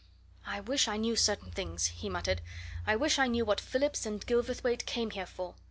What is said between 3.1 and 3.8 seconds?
I knew what